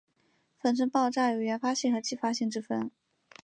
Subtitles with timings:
[0.57, 2.89] 粉尘爆炸有原发性和继发性之分。